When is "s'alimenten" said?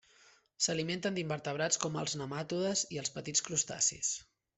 0.67-1.17